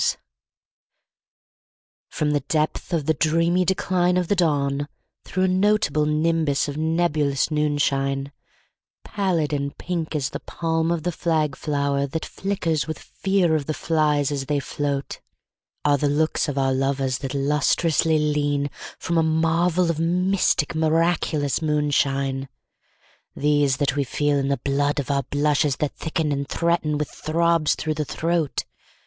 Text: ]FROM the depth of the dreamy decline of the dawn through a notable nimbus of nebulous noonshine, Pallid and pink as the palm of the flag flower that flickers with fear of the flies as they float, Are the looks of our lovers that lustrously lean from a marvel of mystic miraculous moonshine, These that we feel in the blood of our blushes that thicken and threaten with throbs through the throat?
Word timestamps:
]FROM 2.09 2.31
the 2.31 2.39
depth 2.39 2.91
of 2.91 3.05
the 3.05 3.13
dreamy 3.13 3.63
decline 3.63 4.17
of 4.17 4.29
the 4.29 4.35
dawn 4.35 4.87
through 5.23 5.43
a 5.43 5.47
notable 5.47 6.07
nimbus 6.07 6.67
of 6.67 6.75
nebulous 6.75 7.51
noonshine, 7.51 8.31
Pallid 9.03 9.53
and 9.53 9.77
pink 9.77 10.15
as 10.15 10.31
the 10.31 10.39
palm 10.39 10.89
of 10.89 11.03
the 11.03 11.11
flag 11.11 11.55
flower 11.55 12.07
that 12.07 12.25
flickers 12.25 12.87
with 12.87 12.97
fear 12.97 13.53
of 13.53 13.67
the 13.67 13.75
flies 13.75 14.31
as 14.31 14.47
they 14.47 14.59
float, 14.59 15.19
Are 15.85 15.99
the 15.99 16.09
looks 16.09 16.49
of 16.49 16.57
our 16.57 16.73
lovers 16.73 17.19
that 17.19 17.35
lustrously 17.35 18.17
lean 18.17 18.71
from 18.97 19.19
a 19.19 19.21
marvel 19.21 19.91
of 19.91 19.99
mystic 19.99 20.73
miraculous 20.73 21.61
moonshine, 21.61 22.49
These 23.35 23.77
that 23.77 23.95
we 23.95 24.03
feel 24.03 24.39
in 24.39 24.47
the 24.47 24.57
blood 24.57 24.99
of 24.99 25.11
our 25.11 25.21
blushes 25.21 25.75
that 25.75 25.91
thicken 25.93 26.31
and 26.31 26.49
threaten 26.49 26.97
with 26.97 27.11
throbs 27.11 27.75
through 27.75 27.93
the 27.93 28.03
throat? 28.03 28.63